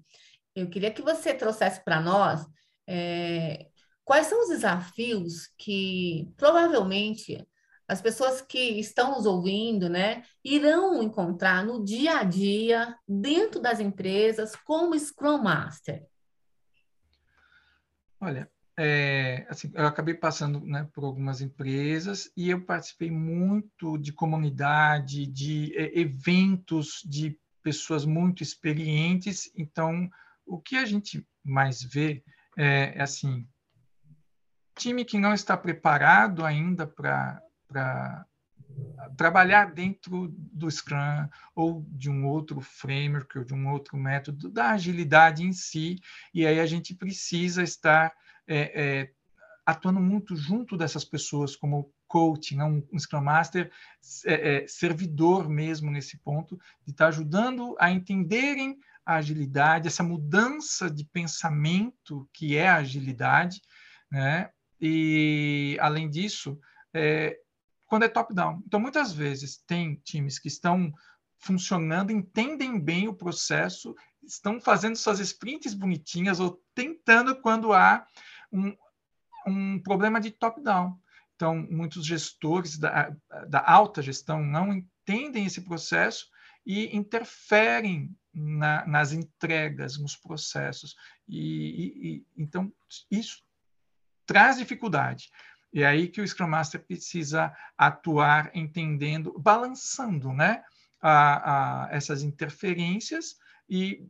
eu 0.55 0.69
queria 0.69 0.91
que 0.91 1.03
você 1.03 1.35
trouxesse 1.35 1.83
para 1.85 2.01
nós 2.01 2.47
é, 2.87 3.69
quais 4.05 4.27
são 4.27 4.43
os 4.43 4.49
desafios 4.49 5.49
que 5.57 6.33
provavelmente 6.37 7.47
as 7.87 8.01
pessoas 8.01 8.41
que 8.41 8.79
estão 8.79 9.17
nos 9.17 9.27
ouvindo, 9.27 9.89
né, 9.89 10.23
irão 10.45 11.03
encontrar 11.03 11.65
no 11.65 11.85
dia 11.85 12.19
a 12.19 12.23
dia 12.23 12.97
dentro 13.07 13.61
das 13.61 13.81
empresas 13.81 14.55
como 14.55 14.99
Scrum 14.99 15.39
Master? 15.39 16.07
Olha, 18.21 18.49
é, 18.83 19.47
assim, 19.51 19.71
eu 19.75 19.87
acabei 19.87 20.15
passando 20.15 20.59
né, 20.65 20.89
por 20.95 21.05
algumas 21.05 21.43
empresas 21.43 22.33
e 22.35 22.49
eu 22.49 22.65
participei 22.65 23.11
muito 23.11 23.99
de 23.99 24.11
comunidade, 24.11 25.27
de 25.27 25.71
é, 25.77 26.01
eventos 26.01 27.03
de 27.05 27.39
pessoas 27.63 28.07
muito 28.07 28.43
experientes. 28.43 29.53
Então, 29.55 30.09
o 30.47 30.59
que 30.59 30.77
a 30.77 30.87
gente 30.87 31.29
mais 31.45 31.83
vê 31.83 32.25
é, 32.57 32.95
é 32.97 33.03
assim, 33.03 33.47
time 34.75 35.05
que 35.05 35.19
não 35.19 35.35
está 35.35 35.59
preparado 35.59 36.43
ainda 36.43 36.87
para 36.87 38.25
trabalhar 39.15 39.75
dentro 39.75 40.35
do 40.35 40.71
Scrum 40.71 41.29
ou 41.55 41.85
de 41.87 42.09
um 42.09 42.27
outro 42.27 42.63
framework 42.63 43.41
ou 43.41 43.45
de 43.45 43.53
um 43.53 43.69
outro 43.69 43.99
método 43.99 44.49
da 44.49 44.71
agilidade 44.71 45.45
em 45.45 45.53
si, 45.53 45.97
e 46.33 46.47
aí 46.47 46.59
a 46.59 46.65
gente 46.65 46.95
precisa 46.95 47.63
estar 47.63 48.11
é, 48.51 48.83
é, 48.83 49.11
atuando 49.65 50.01
muito 50.01 50.35
junto 50.35 50.77
dessas 50.77 51.05
pessoas 51.05 51.55
como 51.55 51.93
coach, 52.09 52.57
né? 52.57 52.65
um, 52.65 52.85
um 52.93 52.99
Scrum 52.99 53.21
Master 53.21 53.71
é, 54.27 54.65
é, 54.65 54.67
servidor 54.67 55.49
mesmo 55.49 55.91
nesse 55.91 56.19
ponto, 56.19 56.59
de 56.85 56.91
estar 56.91 57.05
tá 57.05 57.09
ajudando 57.09 57.77
a 57.79 57.91
entenderem 57.91 58.77
a 59.07 59.15
agilidade, 59.15 59.87
essa 59.87 60.03
mudança 60.03 60.91
de 60.91 61.05
pensamento 61.05 62.29
que 62.33 62.57
é 62.57 62.69
a 62.69 62.77
agilidade, 62.77 63.63
né? 64.11 64.51
E, 64.81 65.77
além 65.81 66.09
disso, 66.09 66.59
é, 66.93 67.39
quando 67.87 68.05
é 68.05 68.09
top-down. 68.09 68.63
Então, 68.67 68.81
muitas 68.81 69.13
vezes, 69.13 69.59
tem 69.67 69.95
times 70.05 70.39
que 70.39 70.49
estão 70.49 70.93
funcionando, 71.39 72.13
entendem 72.13 72.79
bem 72.79 73.09
o 73.09 73.15
processo, 73.15 73.95
estão 74.23 74.61
fazendo 74.61 74.97
suas 74.97 75.19
sprints 75.21 75.75
bonitinhas 75.75 76.41
ou 76.41 76.63
tentando 76.75 77.41
quando 77.41 77.73
há 77.73 78.07
um, 78.53 78.77
um 79.47 79.79
problema 79.79 80.21
de 80.21 80.31
top-down. 80.31 80.99
Então, 81.35 81.57
muitos 81.71 82.05
gestores 82.05 82.79
da, 82.79 83.17
da 83.49 83.65
alta 83.67 84.03
gestão 84.03 84.43
não 84.43 84.73
entendem 84.73 85.47
esse 85.47 85.63
processo 85.63 86.29
e 86.67 86.95
interferem 86.95 88.15
na, 88.33 88.87
nas 88.87 89.13
entregas, 89.13 89.99
nos 89.99 90.17
processos. 90.17 90.95
E, 91.27 91.39
e, 91.39 92.27
então, 92.37 92.73
isso 93.11 93.43
traz 94.27 94.59
dificuldade. 94.59 95.31
E 95.73 95.83
é 95.83 95.87
aí 95.87 96.09
que 96.09 96.21
o 96.21 96.27
Scrum 96.27 96.49
Master 96.49 96.85
precisa 96.85 97.55
atuar 97.77 98.51
entendendo, 98.55 99.33
balançando 99.39 100.33
né, 100.33 100.63
a, 101.01 101.85
a 101.87 101.91
essas 101.91 102.23
interferências 102.23 103.37
e 103.69 104.07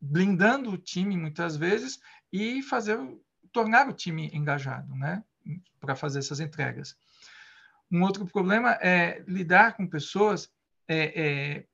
blindando 0.00 0.70
o 0.70 0.78
time 0.78 1.16
muitas 1.16 1.56
vezes 1.56 1.98
e 2.32 2.62
fazer 2.62 2.98
tornar 3.54 3.88
o 3.88 3.92
time 3.92 4.28
engajado, 4.34 4.94
né, 4.96 5.22
para 5.80 5.94
fazer 5.94 6.18
essas 6.18 6.40
entregas. 6.40 6.96
Um 7.90 8.02
outro 8.02 8.26
problema 8.26 8.72
é 8.82 9.22
lidar 9.28 9.76
com 9.76 9.86
pessoas 9.86 10.52
é, 10.88 11.22
é, 11.22 11.66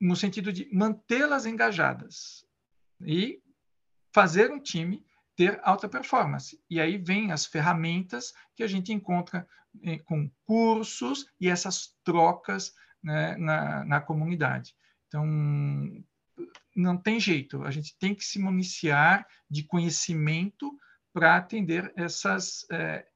no 0.00 0.14
sentido 0.14 0.52
de 0.52 0.72
mantê-las 0.72 1.44
engajadas 1.44 2.46
e 3.00 3.42
fazer 4.14 4.50
um 4.52 4.60
time 4.60 5.04
ter 5.34 5.60
alta 5.62 5.88
performance. 5.88 6.60
E 6.70 6.80
aí 6.80 6.96
vem 6.96 7.32
as 7.32 7.44
ferramentas 7.44 8.32
que 8.54 8.62
a 8.62 8.66
gente 8.66 8.92
encontra 8.92 9.46
eh, 9.82 9.98
com 9.98 10.30
cursos 10.44 11.26
e 11.40 11.48
essas 11.48 11.96
trocas 12.04 12.74
né, 13.02 13.36
na, 13.36 13.84
na 13.84 14.00
comunidade. 14.00 14.74
Então, 15.06 15.24
não 16.74 16.96
tem 16.96 17.18
jeito, 17.18 17.62
a 17.64 17.70
gente 17.70 17.96
tem 17.98 18.14
que 18.14 18.24
se 18.24 18.38
municiar 18.38 19.26
de 19.50 19.64
conhecimento 19.64 20.78
para 21.12 21.36
atender 21.36 21.92
essas, 21.96 22.66
é, 22.70 23.06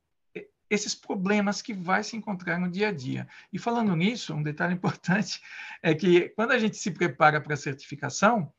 esses 0.68 0.94
problemas 0.94 1.60
que 1.60 1.74
vai 1.74 2.02
se 2.02 2.16
encontrar 2.16 2.58
no 2.58 2.70
dia 2.70 2.88
a 2.88 2.92
dia. 2.92 3.28
E 3.52 3.58
falando 3.58 3.94
nisso, 3.94 4.34
um 4.34 4.42
detalhe 4.42 4.74
importante 4.74 5.40
é 5.82 5.94
que 5.94 6.30
quando 6.30 6.52
a 6.52 6.58
gente 6.58 6.76
se 6.76 6.90
prepara 6.90 7.40
para 7.40 7.54
a 7.54 7.58
certificação, 7.58 8.52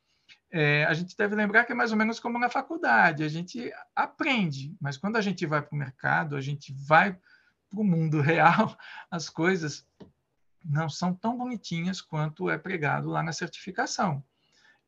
é, 0.50 0.84
a 0.84 0.94
gente 0.94 1.16
deve 1.16 1.34
lembrar 1.34 1.64
que 1.64 1.72
é 1.72 1.74
mais 1.74 1.90
ou 1.90 1.98
menos 1.98 2.20
como 2.20 2.38
na 2.38 2.48
faculdade, 2.48 3.24
a 3.24 3.28
gente 3.28 3.72
aprende, 3.94 4.76
mas 4.80 4.96
quando 4.96 5.16
a 5.16 5.20
gente 5.20 5.44
vai 5.46 5.60
para 5.60 5.74
o 5.74 5.78
mercado, 5.78 6.36
a 6.36 6.40
gente 6.40 6.72
vai 6.86 7.18
para 7.68 7.80
o 7.80 7.84
mundo 7.84 8.20
real, 8.22 8.78
as 9.10 9.28
coisas 9.28 9.84
não 10.64 10.88
são 10.88 11.12
tão 11.12 11.36
bonitinhas 11.36 12.00
quanto 12.00 12.48
é 12.48 12.56
pregado 12.56 13.08
lá 13.08 13.22
na 13.22 13.32
certificação. 13.32 14.24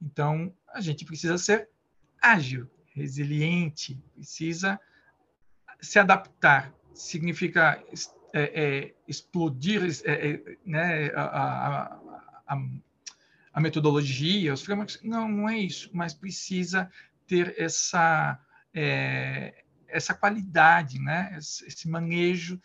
Então, 0.01 0.55
a 0.73 0.81
gente 0.81 1.05
precisa 1.05 1.37
ser 1.37 1.69
ágil, 2.23 2.71
resiliente, 2.97 4.03
precisa 4.15 4.81
se 5.81 5.99
adaptar. 5.99 6.73
Significa 6.95 7.83
é, 8.33 8.43
é, 8.43 8.95
explodir 9.07 9.83
é, 10.05 10.13
é, 10.13 10.59
né, 10.65 11.11
a, 11.15 11.23
a, 11.23 12.01
a, 12.47 12.63
a, 13.53 13.61
metodologia, 13.61 14.55
os 14.55 14.63
frameworks. 14.63 14.99
Não, 15.03 15.29
não 15.29 15.49
é 15.49 15.59
isso, 15.59 15.91
mas 15.93 16.15
precisa 16.15 16.91
ter 17.27 17.55
essa, 17.59 18.41
é, 18.73 19.63
essa 19.89 20.15
qualidade, 20.15 20.99
né, 20.99 21.37
esse, 21.37 21.87
manejo 21.89 22.61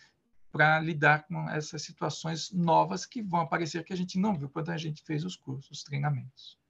para 0.49 0.79
lidar 0.79 1.23
com 1.23 1.49
essas 1.49 1.81
situações 1.81 2.51
novas 2.51 3.05
que 3.05 3.21
vão 3.21 3.41
aparecer 3.41 3.83
que 3.83 3.93
a 3.93 3.97
gente 3.97 4.17
não 4.19 4.37
viu 4.37 4.49
quando 4.49 4.69
a 4.69 4.77
gente 4.77 5.03
fez 5.03 5.25
os 5.25 5.35
cursos, 5.35 5.71
os 5.71 5.83
treinamentos. 5.83 6.60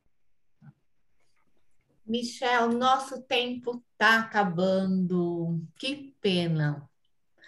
Michel, 2.05 2.69
nosso 2.69 3.21
tempo 3.23 3.83
está 3.93 4.19
acabando. 4.19 5.61
Que 5.77 6.15
pena. 6.21 6.89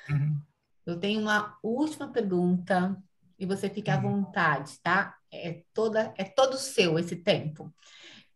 Uhum. 0.10 0.40
Eu 0.86 1.00
tenho 1.00 1.22
uma 1.22 1.58
última 1.64 2.08
pergunta 2.10 3.02
e 3.40 3.46
você 3.46 3.70
fica 3.70 3.94
à 3.94 3.98
uhum. 3.98 4.24
vontade, 4.24 4.80
tá? 4.82 5.18
É, 5.32 5.64
toda, 5.74 6.14
é 6.18 6.24
todo 6.24 6.58
seu 6.58 7.00
esse 7.00 7.16
tempo. 7.16 7.74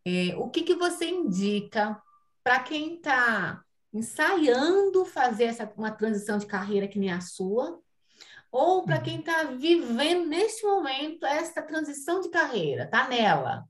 É, 0.05 0.35
o 0.37 0.49
que, 0.49 0.63
que 0.63 0.75
você 0.75 1.05
indica 1.05 2.01
para 2.43 2.59
quem 2.61 2.95
está 2.95 3.61
ensaiando 3.93 5.05
fazer 5.05 5.45
essa, 5.45 5.71
uma 5.75 5.91
transição 5.91 6.37
de 6.37 6.45
carreira 6.45 6.87
que 6.87 6.99
nem 6.99 7.11
a 7.11 7.21
sua, 7.21 7.79
ou 8.51 8.83
para 8.83 9.01
quem 9.01 9.19
está 9.19 9.43
vivendo 9.43 10.27
neste 10.27 10.65
momento 10.65 11.25
essa 11.25 11.61
transição 11.61 12.21
de 12.21 12.29
carreira, 12.29 12.83
está 12.83 13.07
nela. 13.07 13.65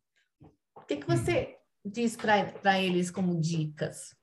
O 0.75 0.81
que, 0.81 0.97
que 0.97 1.07
você 1.07 1.57
diz 1.85 2.15
para 2.15 2.79
eles 2.79 3.09
como 3.09 3.39
dicas? 3.39 4.15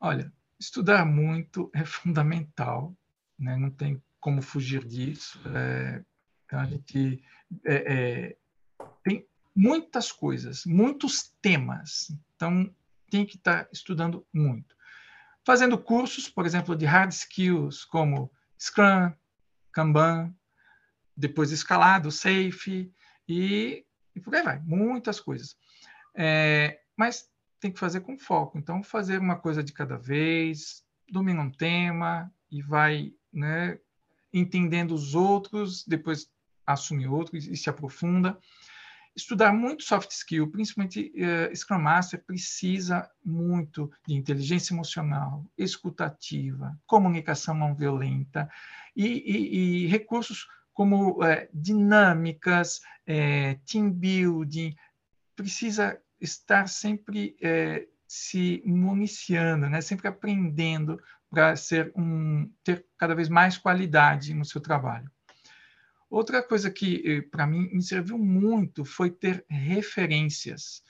Olha, 0.00 0.32
estudar 0.58 1.04
muito 1.04 1.70
é 1.74 1.84
fundamental, 1.84 2.96
né? 3.38 3.56
não 3.56 3.70
tem 3.70 4.02
como 4.20 4.42
fugir 4.42 4.84
disso. 4.84 5.40
É, 5.54 6.04
então, 6.44 6.60
a 6.60 6.66
gente 6.66 7.22
é, 7.64 7.74
é, 7.94 8.36
tem 9.02 9.26
muitas 9.54 10.12
coisas, 10.12 10.64
muitos 10.64 11.32
temas. 11.40 12.12
Então, 12.34 12.74
tem 13.10 13.24
que 13.24 13.36
estar 13.36 13.64
tá 13.64 13.70
estudando 13.72 14.26
muito. 14.32 14.76
Fazendo 15.44 15.78
cursos, 15.78 16.28
por 16.28 16.44
exemplo, 16.44 16.74
de 16.74 16.84
hard 16.84 17.12
skills, 17.12 17.84
como 17.84 18.30
Scrum, 18.58 19.12
Kanban, 19.72 20.34
depois 21.16 21.52
escalado, 21.52 22.10
Safe, 22.10 22.92
e, 23.28 23.86
e 24.14 24.20
por 24.20 24.34
aí 24.34 24.42
vai, 24.42 24.58
muitas 24.60 25.20
coisas. 25.20 25.56
É, 26.16 26.80
mas 26.96 27.28
tem 27.60 27.70
que 27.70 27.78
fazer 27.78 28.00
com 28.00 28.18
foco. 28.18 28.58
Então, 28.58 28.82
fazer 28.82 29.18
uma 29.20 29.36
coisa 29.36 29.62
de 29.62 29.72
cada 29.72 29.96
vez, 29.96 30.84
domina 31.10 31.42
um 31.42 31.50
tema 31.50 32.32
e 32.50 32.62
vai 32.62 33.12
né, 33.32 33.78
entendendo 34.32 34.94
os 34.94 35.14
outros, 35.14 35.84
depois 35.86 36.30
assume 36.66 37.06
outro 37.06 37.36
e, 37.36 37.38
e 37.38 37.56
se 37.56 37.68
aprofunda 37.68 38.38
estudar 39.16 39.52
muito 39.52 39.82
soft 39.82 40.10
skill, 40.10 40.50
principalmente 40.50 41.10
uh, 41.16 41.56
Scrum 41.56 41.78
Master, 41.78 42.22
precisa 42.22 43.10
muito 43.24 43.90
de 44.06 44.14
inteligência 44.14 44.74
emocional, 44.74 45.44
escutativa, 45.56 46.78
comunicação 46.86 47.54
não 47.54 47.74
violenta 47.74 48.48
e, 48.94 49.06
e, 49.06 49.84
e 49.84 49.86
recursos 49.86 50.46
como 50.74 51.22
uh, 51.22 51.48
dinâmicas, 51.52 52.82
uh, 53.08 53.58
team 53.64 53.90
building, 53.90 54.76
precisa 55.34 55.98
estar 56.20 56.68
sempre 56.68 57.36
se 58.06 58.62
municiando, 58.64 59.68
né? 59.68 59.80
sempre 59.80 60.08
aprendendo 60.08 61.00
para 61.28 61.56
ser 61.56 61.92
um 61.96 62.50
ter 62.62 62.86
cada 62.96 63.14
vez 63.14 63.28
mais 63.28 63.58
qualidade 63.58 64.32
no 64.32 64.44
seu 64.44 64.60
trabalho. 64.60 65.10
Outra 66.08 66.42
coisa 66.42 66.70
que, 66.70 67.02
eh, 67.04 67.22
para 67.22 67.46
mim, 67.46 67.68
me 67.72 67.82
serviu 67.82 68.16
muito 68.16 68.84
foi 68.84 69.10
ter 69.10 69.44
referências. 69.48 70.82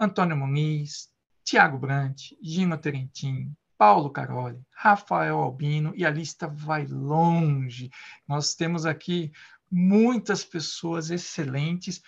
Antônio 0.00 0.36
Muniz, 0.36 1.12
Tiago 1.44 1.78
Brandt, 1.78 2.36
Gino 2.42 2.78
Terentin, 2.78 3.54
Paulo 3.76 4.10
Caroli, 4.10 4.60
Rafael 4.74 5.38
Albino, 5.38 5.92
e 5.94 6.06
a 6.06 6.10
lista 6.10 6.48
vai 6.48 6.86
longe. 6.86 7.90
Nós 8.26 8.54
temos 8.54 8.86
aqui 8.86 9.30
muitas 9.70 10.42
pessoas 10.44 11.10
excelentes 11.10 12.02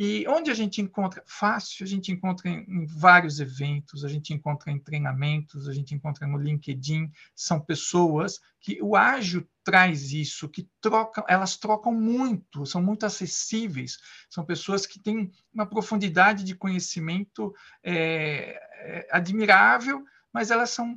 e 0.00 0.24
onde 0.28 0.48
a 0.48 0.54
gente 0.54 0.80
encontra? 0.80 1.24
Fácil, 1.26 1.84
a 1.84 1.88
gente 1.88 2.12
encontra 2.12 2.48
em, 2.48 2.64
em, 2.68 2.86
vários 2.86 3.40
eventos, 3.40 4.04
a 4.04 4.08
gente 4.08 4.32
encontra 4.32 4.70
em 4.70 4.78
treinamentos, 4.78 5.66
a 5.66 5.72
gente 5.72 5.92
encontra 5.92 6.24
no 6.24 6.38
LinkedIn, 6.38 7.10
são 7.34 7.60
pessoas 7.60 8.40
que 8.60 8.80
o 8.80 8.94
ágil 8.94 9.44
traz 9.64 10.12
isso, 10.12 10.48
que 10.48 10.70
trocam, 10.80 11.24
elas 11.26 11.56
trocam 11.56 11.92
muito, 11.92 12.64
são 12.64 12.80
muito 12.80 13.04
acessíveis, 13.06 13.98
são 14.30 14.44
pessoas 14.44 14.86
que 14.86 15.00
têm 15.00 15.32
uma 15.52 15.66
profundidade 15.66 16.44
de 16.44 16.54
conhecimento 16.54 17.52
é, 17.82 18.56
é, 18.80 19.08
admirável, 19.10 20.04
mas 20.32 20.52
elas 20.52 20.70
são 20.70 20.96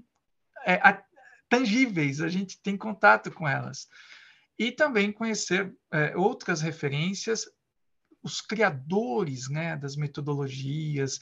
é, 0.63 0.75
a, 0.75 1.03
tangíveis, 1.49 2.21
a 2.21 2.29
gente 2.29 2.61
tem 2.61 2.77
contato 2.77 3.31
com 3.31 3.49
elas. 3.49 3.87
E 4.59 4.71
também 4.71 5.11
conhecer 5.11 5.75
é, 5.91 6.15
outras 6.15 6.61
referências 6.61 7.49
os 8.23 8.41
criadores 8.41 9.49
né, 9.49 9.75
das 9.75 9.95
metodologias, 9.95 11.19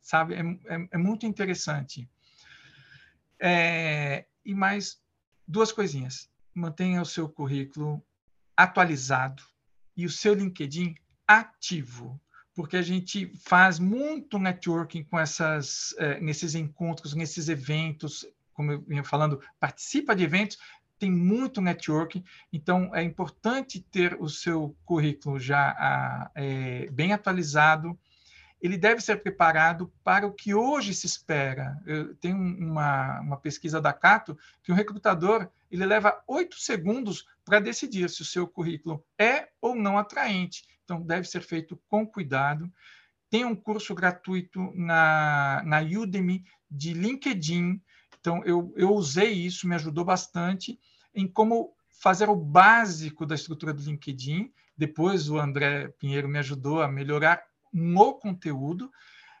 Sabe? 0.00 0.34
É, 0.34 0.40
é, 0.74 0.88
é 0.92 0.98
muito 0.98 1.26
interessante. 1.26 2.08
É, 3.38 4.26
e 4.44 4.54
mais 4.54 5.00
duas 5.46 5.72
coisinhas. 5.72 6.30
Mantenha 6.54 7.02
o 7.02 7.06
seu 7.06 7.28
currículo 7.28 8.04
atualizado 8.56 9.42
e 9.96 10.04
o 10.06 10.10
seu 10.10 10.34
LinkedIn 10.34 10.94
ativo 11.26 12.20
porque 12.54 12.76
a 12.76 12.82
gente 12.82 13.32
faz 13.44 13.78
muito 13.78 14.38
networking 14.38 15.04
com 15.04 15.18
essas, 15.18 15.94
é, 15.98 16.20
nesses 16.20 16.54
encontros, 16.54 17.14
nesses 17.14 17.48
eventos, 17.48 18.26
como 18.52 18.72
eu 18.72 18.80
vinha 18.82 19.04
falando, 19.04 19.40
participa 19.58 20.14
de 20.14 20.24
eventos, 20.24 20.58
tem 20.98 21.10
muito 21.10 21.62
networking, 21.62 22.22
então 22.52 22.94
é 22.94 23.02
importante 23.02 23.80
ter 23.80 24.20
o 24.20 24.28
seu 24.28 24.76
currículo 24.84 25.40
já 25.40 26.30
é, 26.34 26.90
bem 26.92 27.14
atualizado. 27.14 27.98
Ele 28.60 28.76
deve 28.76 29.00
ser 29.00 29.22
preparado 29.22 29.90
para 30.04 30.26
o 30.26 30.32
que 30.34 30.52
hoje 30.52 30.92
se 30.92 31.06
espera. 31.06 31.80
Eu 31.86 32.14
tenho 32.16 32.36
uma, 32.36 33.18
uma 33.20 33.36
pesquisa 33.38 33.80
da 33.80 33.94
Cato 33.94 34.36
que 34.62 34.70
o 34.70 34.74
recrutador 34.74 35.48
ele 35.70 35.86
leva 35.86 36.22
oito 36.28 36.60
segundos 36.60 37.24
para 37.50 37.58
decidir 37.58 38.08
se 38.08 38.22
o 38.22 38.24
seu 38.24 38.46
currículo 38.46 39.04
é 39.18 39.48
ou 39.60 39.74
não 39.74 39.98
atraente. 39.98 40.62
Então, 40.84 41.02
deve 41.02 41.26
ser 41.26 41.42
feito 41.42 41.76
com 41.88 42.06
cuidado. 42.06 42.72
Tem 43.28 43.44
um 43.44 43.56
curso 43.56 43.92
gratuito 43.92 44.72
na, 44.72 45.60
na 45.66 45.80
Udemy 45.80 46.44
de 46.70 46.92
LinkedIn. 46.92 47.82
Então, 48.20 48.40
eu, 48.44 48.72
eu 48.76 48.92
usei 48.92 49.32
isso, 49.32 49.66
me 49.66 49.74
ajudou 49.74 50.04
bastante 50.04 50.78
em 51.12 51.26
como 51.26 51.74
fazer 52.00 52.28
o 52.28 52.36
básico 52.36 53.26
da 53.26 53.34
estrutura 53.34 53.74
do 53.74 53.82
LinkedIn. 53.82 54.52
Depois, 54.76 55.28
o 55.28 55.36
André 55.36 55.88
Pinheiro 55.98 56.28
me 56.28 56.38
ajudou 56.38 56.80
a 56.80 56.86
melhorar 56.86 57.42
no 57.72 58.14
conteúdo. 58.14 58.92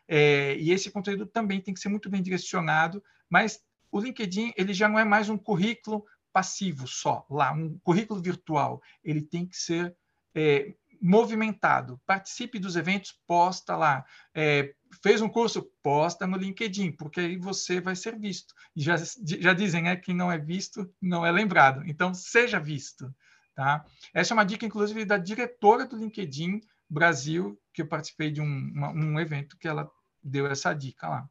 É, 0.08 0.56
e 0.56 0.72
esse 0.72 0.90
conteúdo 0.90 1.26
também 1.26 1.60
tem 1.60 1.72
que 1.72 1.78
ser 1.78 1.88
muito 1.88 2.10
bem 2.10 2.20
direcionado, 2.20 3.00
mas 3.28 3.60
o 3.88 4.00
LinkedIn 4.00 4.52
ele 4.56 4.74
já 4.74 4.88
não 4.88 4.98
é 4.98 5.04
mais 5.04 5.28
um 5.28 5.38
currículo 5.38 6.04
passivo 6.32 6.86
só, 6.86 7.26
lá, 7.30 7.52
um 7.52 7.78
currículo 7.80 8.20
virtual. 8.20 8.82
Ele 9.02 9.22
tem 9.22 9.46
que 9.46 9.56
ser 9.56 9.96
é, 10.34 10.74
movimentado. 11.00 12.00
Participe 12.06 12.58
dos 12.58 12.76
eventos, 12.76 13.18
posta 13.26 13.76
lá. 13.76 14.04
É, 14.34 14.74
fez 15.02 15.20
um 15.20 15.28
curso, 15.28 15.70
posta 15.82 16.26
no 16.26 16.36
LinkedIn, 16.36 16.92
porque 16.92 17.20
aí 17.20 17.36
você 17.36 17.80
vai 17.80 17.96
ser 17.96 18.18
visto. 18.18 18.54
Já, 18.76 18.96
já 18.96 19.52
dizem, 19.52 19.88
é 19.88 19.96
que 19.96 20.12
não 20.12 20.30
é 20.30 20.38
visto, 20.38 20.92
não 21.00 21.24
é 21.24 21.32
lembrado. 21.32 21.82
Então, 21.86 22.12
seja 22.12 22.60
visto. 22.60 23.12
Tá? 23.54 23.84
Essa 24.12 24.32
é 24.32 24.34
uma 24.34 24.44
dica, 24.44 24.66
inclusive, 24.66 25.04
da 25.04 25.16
diretora 25.16 25.86
do 25.86 25.96
LinkedIn 25.96 26.60
Brasil, 26.88 27.60
que 27.72 27.82
eu 27.82 27.86
participei 27.86 28.30
de 28.30 28.40
um, 28.40 28.72
uma, 28.74 28.90
um 28.90 29.18
evento 29.18 29.56
que 29.56 29.68
ela 29.68 29.90
deu 30.22 30.46
essa 30.46 30.74
dica 30.74 31.08
lá. 31.08 31.28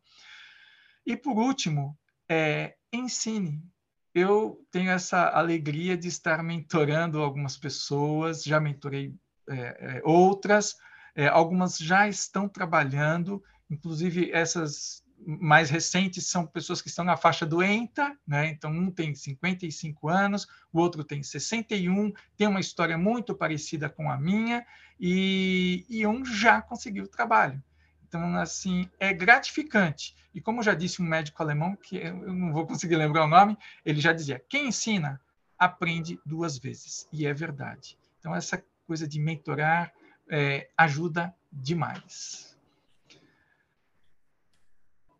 E, 1.05 1.15
por 1.15 1.37
último, 1.37 1.97
é, 2.27 2.75
ensine. 2.91 3.63
Eu 4.13 4.65
tenho 4.71 4.91
essa 4.91 5.29
alegria 5.29 5.95
de 5.97 6.07
estar 6.07 6.43
mentorando 6.43 7.21
algumas 7.21 7.57
pessoas, 7.57 8.43
já 8.43 8.59
mentorei 8.59 9.13
é, 9.49 10.01
outras, 10.03 10.75
é, 11.15 11.27
algumas 11.27 11.77
já 11.77 12.07
estão 12.07 12.47
trabalhando, 12.47 13.43
inclusive 13.69 14.31
essas 14.31 15.03
mais 15.25 15.69
recentes 15.69 16.27
são 16.27 16.45
pessoas 16.45 16.81
que 16.81 16.87
estão 16.87 17.03
na 17.03 17.17
faixa 17.17 17.45
do 17.45 17.61
ENTA, 17.61 18.17
né? 18.25 18.47
então 18.47 18.71
um 18.71 18.89
tem 18.89 19.13
55 19.13 20.07
anos, 20.07 20.47
o 20.71 20.79
outro 20.79 21.03
tem 21.03 21.21
61, 21.21 22.13
tem 22.37 22.47
uma 22.47 22.59
história 22.59 22.97
muito 22.97 23.35
parecida 23.35 23.89
com 23.89 24.09
a 24.09 24.17
minha, 24.17 24.65
e, 24.99 25.85
e 25.89 26.07
um 26.07 26.23
já 26.23 26.61
conseguiu 26.61 27.07
trabalho. 27.07 27.61
Então, 28.09 28.35
assim, 28.37 28.89
é 28.99 29.13
gratificante. 29.13 30.15
E 30.33 30.41
como 30.41 30.63
já 30.63 30.73
disse 30.73 30.99
um 30.99 31.05
médico 31.05 31.41
alemão, 31.43 31.75
que 31.75 31.97
eu 31.97 32.33
não 32.33 32.51
vou 32.51 32.65
conseguir 32.65 32.95
lembrar 32.95 33.23
o 33.23 33.27
nome, 33.27 33.55
ele 33.85 34.01
já 34.01 34.11
dizia: 34.11 34.43
quem 34.49 34.69
ensina, 34.69 35.21
aprende 35.57 36.19
duas 36.25 36.57
vezes. 36.57 37.07
E 37.13 37.27
é 37.27 37.33
verdade. 37.33 37.97
Então, 38.19 38.35
essa 38.35 38.63
coisa 38.87 39.07
de 39.07 39.19
mentorar 39.19 39.93
é, 40.27 40.69
ajuda 40.75 41.33
demais. 41.51 42.57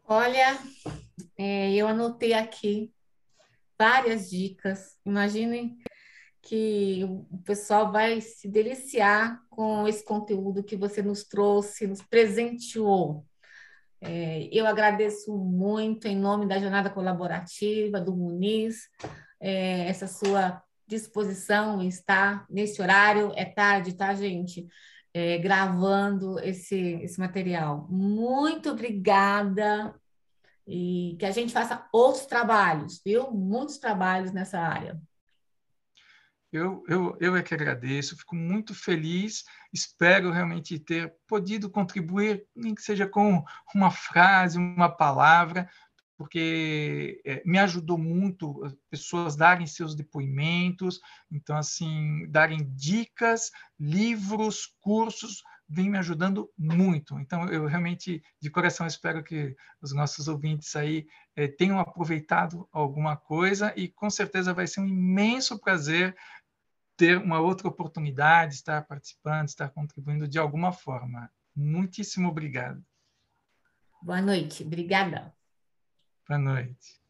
Olha, 0.08 0.58
é, 1.38 1.72
eu 1.74 1.88
anotei 1.88 2.34
aqui 2.34 2.92
várias 3.78 4.32
dicas. 4.32 4.98
Imaginem 5.06 5.78
que 6.42 7.04
o 7.30 7.38
pessoal 7.40 7.92
vai 7.92 8.22
se 8.22 8.48
deliciar 8.48 9.42
com 9.50 9.88
esse 9.88 10.04
conteúdo 10.04 10.64
que 10.64 10.76
você 10.76 11.02
nos 11.02 11.24
trouxe, 11.24 11.88
nos 11.88 12.02
presenteou. 12.02 13.26
É, 14.02 14.48
eu 14.52 14.66
agradeço 14.66 15.38
muito 15.38 16.08
em 16.08 16.16
nome 16.16 16.48
da 16.48 16.58
Jornada 16.58 16.90
Colaborativa, 16.90 18.00
do 18.00 18.16
Muniz, 18.16 18.88
é, 19.40 19.88
essa 19.88 20.08
sua 20.08 20.62
disposição 20.88 21.82
em 21.82 21.88
estar 21.88 22.46
nesse 22.50 22.82
horário. 22.82 23.34
É 23.36 23.46
tarde, 23.46 23.94
tá, 23.94 24.14
gente? 24.14 24.68
É, 25.14 25.38
gravando 25.38 26.40
esse, 26.40 26.78
esse 27.02 27.20
material. 27.20 27.88
Muito 27.90 28.70
obrigada 28.70 29.94
e 30.66 31.16
que 31.20 31.26
a 31.26 31.32
gente 31.32 31.52
faça 31.52 31.88
outros 31.92 32.26
trabalhos, 32.26 33.02
viu? 33.04 33.32
Muitos 33.32 33.80
trabalhos 33.80 34.32
nessa 34.32 34.60
área. 34.60 35.02
Eu, 36.52 36.84
eu, 36.88 37.18
eu 37.20 37.36
é 37.36 37.44
que 37.44 37.54
agradeço, 37.54 38.18
fico 38.18 38.36
muito 38.36 38.74
feliz, 38.74 39.44
espero 39.72 40.32
realmente 40.32 40.80
ter 40.80 41.14
podido 41.28 41.70
contribuir, 41.70 42.44
nem 42.56 42.74
que 42.74 42.82
seja 42.82 43.08
com 43.08 43.44
uma 43.74 43.92
frase, 43.92 44.58
uma 44.58 44.90
palavra, 44.90 45.70
porque 46.18 47.22
é, 47.24 47.42
me 47.46 47.60
ajudou 47.60 47.98
muito 47.98 48.64
as 48.66 48.76
pessoas 48.90 49.36
darem 49.36 49.68
seus 49.68 49.96
depoimentos, 49.96 51.00
então, 51.32 51.56
assim, 51.56 52.28
darem 52.30 52.68
dicas, 52.76 53.52
livros, 53.80 54.66
cursos, 54.82 55.44
vem 55.70 55.90
me 55.90 56.00
ajudando 56.00 56.52
muito. 56.58 57.18
Então, 57.20 57.48
eu 57.48 57.68
realmente, 57.68 58.24
de 58.42 58.50
coração, 58.50 58.88
espero 58.88 59.24
que 59.24 59.56
os 59.80 59.94
nossos 59.94 60.28
ouvintes 60.28 60.76
aí 60.76 61.06
é, 61.36 61.48
tenham 61.48 61.80
aproveitado 61.80 62.68
alguma 62.72 63.16
coisa 63.16 63.72
e 63.78 63.88
com 63.88 64.10
certeza 64.10 64.54
vai 64.54 64.66
ser 64.66 64.82
um 64.82 64.88
imenso 64.88 65.60
prazer 65.60 66.18
ter 67.00 67.18
uma 67.18 67.40
outra 67.40 67.70
oportunidade, 67.70 68.56
estar 68.56 68.86
participando, 68.86 69.48
estar 69.48 69.70
contribuindo 69.70 70.28
de 70.28 70.38
alguma 70.38 70.74
forma. 70.74 71.32
Muitíssimo 71.56 72.28
obrigado. 72.28 72.84
Boa 74.02 74.22
noite, 74.22 74.64
obrigada. 74.64 75.34
Boa 76.28 76.38
noite. 76.38 77.02